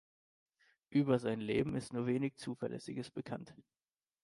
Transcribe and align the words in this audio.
Über 0.89 1.19
sein 1.19 1.39
Leben 1.41 1.75
ist 1.75 1.93
nur 1.93 2.07
wenig 2.07 2.35
zuverlässiges 2.35 3.11
bekannt. 3.11 3.53